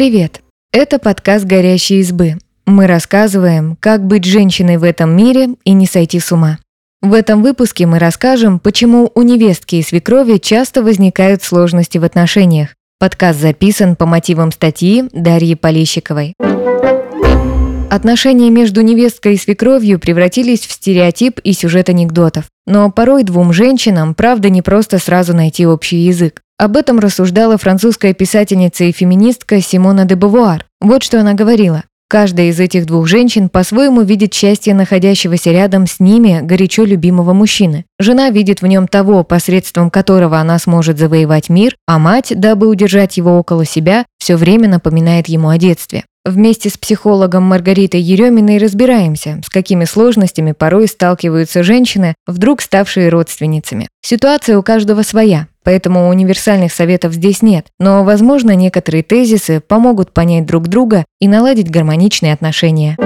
[0.00, 0.40] Привет!
[0.72, 2.38] Это подкаст «Горящие избы».
[2.64, 6.56] Мы рассказываем, как быть женщиной в этом мире и не сойти с ума.
[7.02, 12.70] В этом выпуске мы расскажем, почему у невестки и свекрови часто возникают сложности в отношениях.
[12.98, 16.32] Подкаст записан по мотивам статьи Дарьи Полищиковой.
[17.90, 22.46] Отношения между невесткой и свекровью превратились в стереотип и сюжет анекдотов.
[22.66, 26.40] Но порой двум женщинам, правда, не просто сразу найти общий язык.
[26.60, 30.66] Об этом рассуждала французская писательница и феминистка Симона де Бавуар.
[30.82, 31.84] Вот что она говорила.
[32.06, 37.86] Каждая из этих двух женщин по-своему видит счастье находящегося рядом с ними горячо любимого мужчины.
[37.98, 43.16] Жена видит в нем того, посредством которого она сможет завоевать мир, а мать, дабы удержать
[43.16, 46.04] его около себя, все время напоминает ему о детстве.
[46.26, 53.88] Вместе с психологом Маргаритой Ереминой разбираемся, с какими сложностями порой сталкиваются женщины, вдруг ставшие родственницами.
[54.02, 60.46] Ситуация у каждого своя, поэтому универсальных советов здесь нет, но, возможно, некоторые тезисы помогут понять
[60.46, 62.96] друг друга и наладить гармоничные отношения.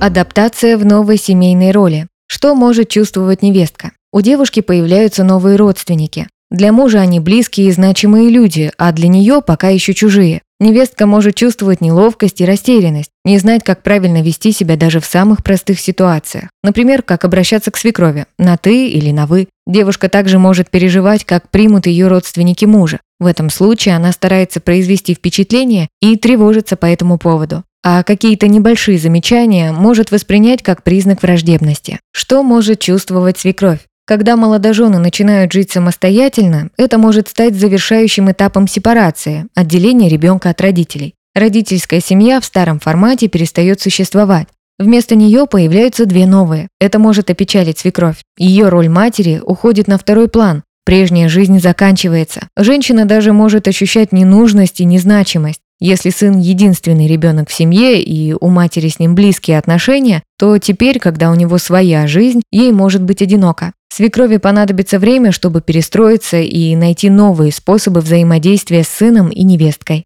[0.00, 2.08] Адаптация в новой семейной роли.
[2.26, 3.92] Что может чувствовать невестка?
[4.12, 6.26] У девушки появляются новые родственники.
[6.50, 10.42] Для мужа они близкие и значимые люди, а для нее пока еще чужие.
[10.62, 15.42] Невестка может чувствовать неловкость и растерянность, не знать, как правильно вести себя даже в самых
[15.42, 16.50] простых ситуациях.
[16.62, 19.48] Например, как обращаться к свекрови, на «ты» или на «вы».
[19.66, 23.00] Девушка также может переживать, как примут ее родственники мужа.
[23.18, 27.64] В этом случае она старается произвести впечатление и тревожится по этому поводу.
[27.82, 31.98] А какие-то небольшие замечания может воспринять как признак враждебности.
[32.12, 33.80] Что может чувствовать свекровь?
[34.12, 41.14] Когда молодожены начинают жить самостоятельно, это может стать завершающим этапом сепарации, отделения ребенка от родителей.
[41.34, 44.48] Родительская семья в старом формате перестает существовать.
[44.78, 46.68] Вместо нее появляются две новые.
[46.78, 48.18] Это может опечалить свекровь.
[48.36, 50.62] Ее роль матери уходит на второй план.
[50.84, 52.48] Прежняя жизнь заканчивается.
[52.54, 55.62] Женщина даже может ощущать ненужность и незначимость.
[55.84, 61.00] Если сын единственный ребенок в семье и у матери с ним близкие отношения, то теперь,
[61.00, 63.72] когда у него своя жизнь, ей может быть одиноко.
[63.92, 70.04] Свекрови понадобится время, чтобы перестроиться и найти новые способы взаимодействия с сыном и невесткой.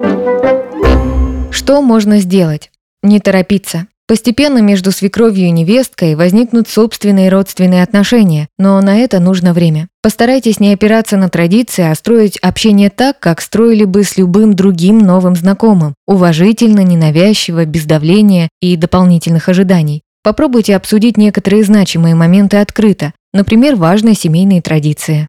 [1.51, 2.71] Что можно сделать?
[3.03, 3.87] Не торопиться.
[4.09, 9.89] Постепенно между свекровью и невесткой возникнут собственные родственные отношения, но на это нужно время.
[10.01, 14.99] Постарайтесь не опираться на традиции, а строить общение так, как строили бы с любым другим
[14.99, 15.95] новым знакомым.
[16.07, 20.03] Уважительно, ненавязчиво, без давления и дополнительных ожиданий.
[20.23, 25.27] Попробуйте обсудить некоторые значимые моменты открыто, например, важные семейные традиции.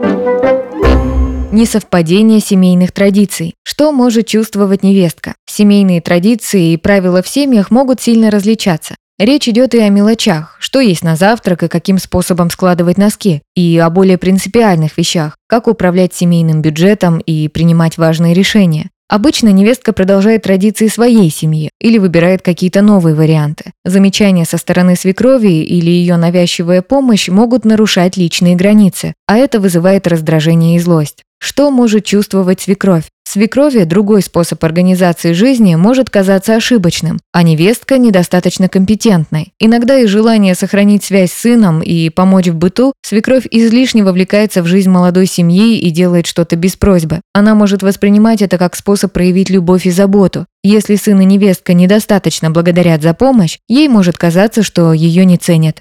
[1.49, 3.55] Несовпадение семейных традиций.
[3.63, 5.33] Что может чувствовать невестка?
[5.49, 8.95] Семейные традиции и правила в семьях могут сильно различаться.
[9.17, 13.77] Речь идет и о мелочах, что есть на завтрак и каким способом складывать носки, и
[13.77, 18.89] о более принципиальных вещах, как управлять семейным бюджетом и принимать важные решения.
[19.09, 23.71] Обычно невестка продолжает традиции своей семьи или выбирает какие-то новые варианты.
[23.85, 30.07] Замечания со стороны свекрови или ее навязчивая помощь могут нарушать личные границы, а это вызывает
[30.07, 31.23] раздражение и злость.
[31.39, 33.05] Что может чувствовать свекровь?
[33.29, 39.51] Свекрови другой способ организации жизни может казаться ошибочным, а невестка недостаточно компетентной.
[39.59, 44.65] Иногда из желания сохранить связь с сыном и помочь в быту, свекровь излишне вовлекается в
[44.65, 47.19] жизнь молодой семьи и делает что-то без просьбы.
[47.33, 50.45] Она может воспринимать это как способ проявить любовь и заботу.
[50.63, 55.79] Если сын и невестка недостаточно благодарят за помощь, ей может казаться, что ее не ценят.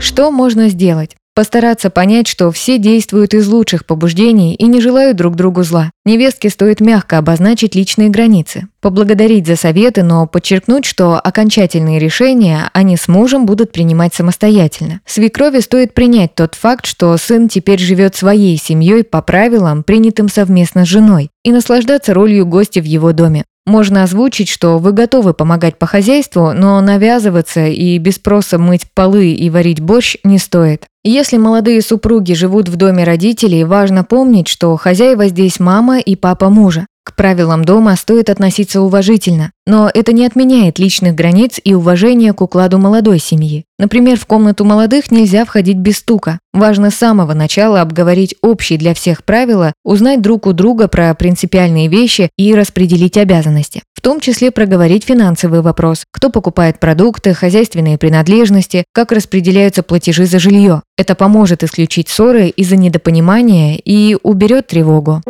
[0.00, 1.16] Что можно сделать?
[1.34, 5.90] Постараться понять, что все действуют из лучших побуждений и не желают друг другу зла.
[6.04, 12.96] Невестке стоит мягко обозначить личные границы, поблагодарить за советы, но подчеркнуть, что окончательные решения они
[12.96, 15.00] с мужем будут принимать самостоятельно.
[15.06, 20.84] Свекрови стоит принять тот факт, что сын теперь живет своей семьей по правилам, принятым совместно
[20.84, 23.44] с женой, и наслаждаться ролью гостя в его доме.
[23.66, 29.32] Можно озвучить, что вы готовы помогать по хозяйству, но навязываться и без спроса мыть полы
[29.32, 30.84] и варить борщ не стоит.
[31.02, 36.50] Если молодые супруги живут в доме родителей, важно помнить, что хозяева здесь мама и папа
[36.50, 36.86] мужа.
[37.04, 42.40] К правилам дома стоит относиться уважительно, но это не отменяет личных границ и уважения к
[42.40, 43.66] укладу молодой семьи.
[43.78, 46.38] Например, в комнату молодых нельзя входить без стука.
[46.54, 51.88] Важно с самого начала обговорить общие для всех правила, узнать друг у друга про принципиальные
[51.88, 53.82] вещи и распределить обязанности.
[53.94, 60.38] В том числе проговорить финансовый вопрос, кто покупает продукты, хозяйственные принадлежности, как распределяются платежи за
[60.38, 60.80] жилье.
[60.96, 65.20] Это поможет исключить ссоры из-за недопонимания и уберет тревогу.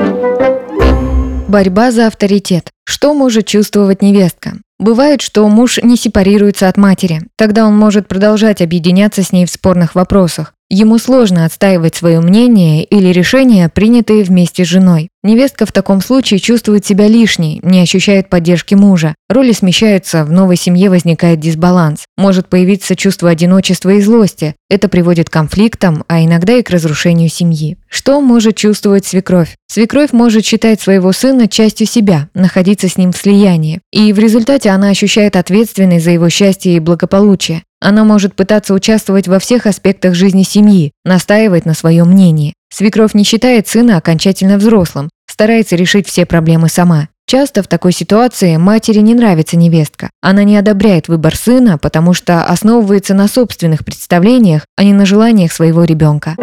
[1.55, 2.73] Борьба за авторитет.
[2.85, 4.55] Что может чувствовать невестка?
[4.81, 7.23] Бывает, что муж не сепарируется от матери.
[7.37, 10.55] Тогда он может продолжать объединяться с ней в спорных вопросах.
[10.69, 15.11] Ему сложно отстаивать свое мнение или решения, принятые вместе с женой.
[15.25, 19.15] Невестка в таком случае чувствует себя лишней, не ощущает поддержки мужа.
[19.31, 22.05] Роли смещаются, в новой семье возникает дисбаланс.
[22.19, 24.55] Может появиться чувство одиночества и злости.
[24.69, 27.79] Это приводит к конфликтам, а иногда и к разрушению семьи.
[27.89, 29.57] Что может чувствовать свекровь?
[29.67, 33.81] Свекровь может считать своего сына частью себя, находиться с ним в слиянии.
[33.93, 37.63] И в результате она ощущает ответственность за его счастье и благополучие.
[37.81, 42.55] Она может пытаться участвовать во всех аспектах жизни семьи, настаивать на своем мнении.
[42.73, 47.09] Свекровь не считает сына окончательно взрослым, старается решить все проблемы сама.
[47.27, 50.11] Часто в такой ситуации матери не нравится невестка.
[50.23, 55.53] Она не одобряет выбор сына, потому что основывается на собственных представлениях, а не на желаниях
[55.53, 56.37] своего ребенка.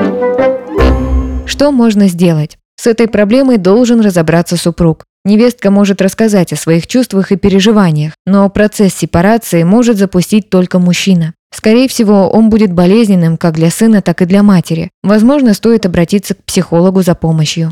[1.45, 2.57] Что можно сделать?
[2.75, 5.05] С этой проблемой должен разобраться супруг.
[5.23, 11.33] Невестка может рассказать о своих чувствах и переживаниях, но процесс сепарации может запустить только мужчина.
[11.53, 14.89] Скорее всего, он будет болезненным как для сына, так и для матери.
[15.01, 17.71] Возможно, стоит обратиться к психологу за помощью.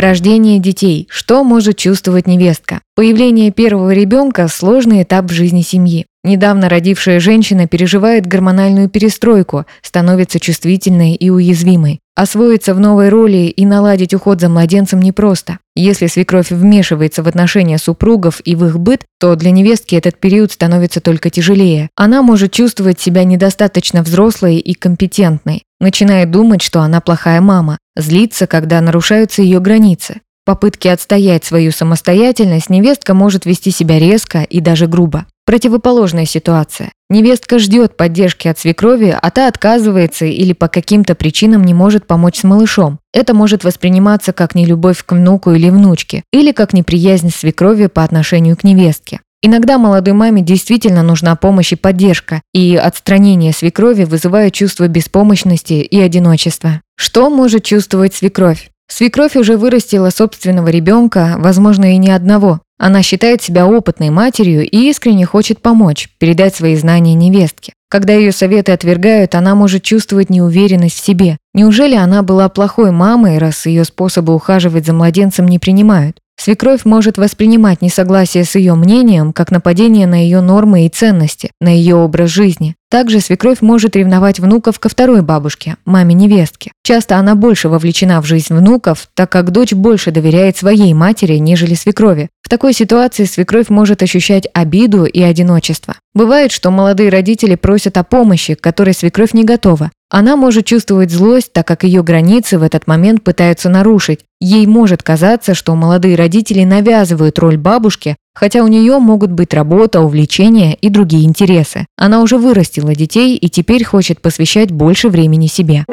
[0.00, 1.06] Рождение детей.
[1.10, 2.80] Что может чувствовать невестка?
[2.96, 6.06] Появление первого ребенка– сложный этап в жизни семьи.
[6.24, 12.00] Недавно родившая женщина переживает гормональную перестройку, становится чувствительной и уязвимой.
[12.16, 15.58] Освоиться в новой роли и наладить уход за младенцем непросто.
[15.76, 20.50] Если свекровь вмешивается в отношения супругов и в их быт, то для невестки этот период
[20.50, 21.90] становится только тяжелее.
[21.94, 25.64] Она может чувствовать себя недостаточно взрослой и компетентной.
[25.80, 32.70] Начинает думать, что она плохая мама, злиться, когда нарушаются ее границы попытке отстоять свою самостоятельность
[32.70, 35.26] невестка может вести себя резко и даже грубо.
[35.46, 36.90] Противоположная ситуация.
[37.08, 42.40] Невестка ждет поддержки от свекрови, а та отказывается или по каким-то причинам не может помочь
[42.40, 42.98] с малышом.
[43.14, 48.56] Это может восприниматься как нелюбовь к внуку или внучке, или как неприязнь свекрови по отношению
[48.56, 49.20] к невестке.
[49.42, 55.98] Иногда молодой маме действительно нужна помощь и поддержка, и отстранение свекрови вызывает чувство беспомощности и
[55.98, 56.82] одиночества.
[56.96, 58.70] Что может чувствовать свекровь?
[58.86, 62.60] Свекровь уже вырастила собственного ребенка, возможно, и не одного.
[62.78, 67.72] Она считает себя опытной матерью и искренне хочет помочь, передать свои знания невестке.
[67.88, 71.38] Когда ее советы отвергают, она может чувствовать неуверенность в себе.
[71.54, 76.18] Неужели она была плохой мамой, раз ее способы ухаживать за младенцем не принимают?
[76.42, 81.68] Свекровь может воспринимать несогласие с ее мнением как нападение на ее нормы и ценности, на
[81.68, 82.76] ее образ жизни.
[82.90, 86.72] Также свекровь может ревновать внуков ко второй бабушке, маме невестки.
[86.82, 91.74] Часто она больше вовлечена в жизнь внуков, так как дочь больше доверяет своей матери, нежели
[91.74, 92.30] свекрови.
[92.40, 95.96] В такой ситуации свекровь может ощущать обиду и одиночество.
[96.14, 99.90] Бывает, что молодые родители просят о помощи, к которой свекровь не готова.
[100.12, 104.20] Она может чувствовать злость, так как ее границы в этот момент пытаются нарушить.
[104.40, 110.00] Ей может казаться, что молодые родители навязывают роль бабушки, хотя у нее могут быть работа,
[110.00, 111.86] увлечения и другие интересы.
[111.96, 115.84] Она уже вырастила детей и теперь хочет посвящать больше времени себе.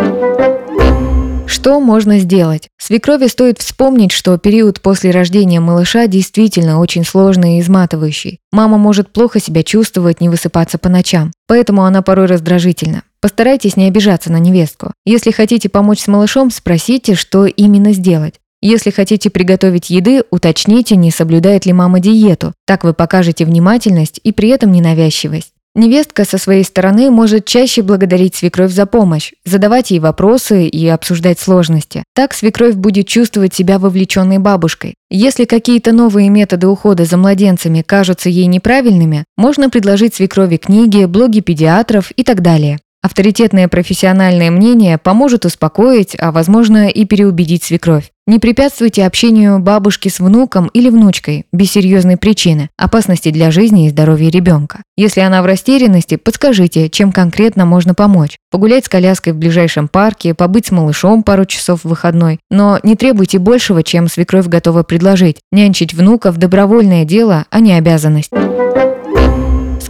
[1.45, 2.69] Что можно сделать?
[2.77, 8.39] Свекрови стоит вспомнить, что период после рождения малыша действительно очень сложный и изматывающий.
[8.51, 13.03] Мама может плохо себя чувствовать, не высыпаться по ночам, поэтому она порой раздражительна.
[13.27, 14.94] Постарайтесь не обижаться на невестку.
[15.06, 18.35] Если хотите помочь с малышом, спросите, что именно сделать.
[18.62, 22.53] Если хотите приготовить еды, уточните, не соблюдает ли мама диету.
[22.65, 25.50] Так вы покажете внимательность и при этом ненавязчивость.
[25.75, 31.38] Невестка со своей стороны может чаще благодарить свекровь за помощь, задавать ей вопросы и обсуждать
[31.38, 32.05] сложности.
[32.15, 34.96] Так свекровь будет чувствовать себя вовлеченной бабушкой.
[35.10, 41.41] Если какие-то новые методы ухода за младенцами кажутся ей неправильными, можно предложить свекрови книги, блоги
[41.41, 42.79] педиатров и так далее.
[43.01, 48.12] Авторитетное профессиональное мнение поможет успокоить, а возможно и переубедить свекровь.
[48.25, 53.89] Не препятствуйте общению бабушки с внуком или внучкой без серьезной причины, опасности для жизни и
[53.89, 54.82] здоровья ребенка.
[54.98, 58.36] Если она в растерянности, подскажите, чем конкретно можно помочь.
[58.51, 62.39] Погулять с коляской в ближайшем парке, побыть с малышом пару часов в выходной.
[62.51, 65.38] Но не требуйте большего, чем свекровь готова предложить.
[65.54, 68.32] Нянчить внуков– добровольное дело, а не обязанность.